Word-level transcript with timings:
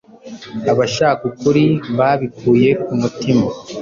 Abashaka 0.71 1.21
ukuri 1.31 1.65
babikuye 1.97 2.69
ku 2.83 2.91
mutima 3.01 3.45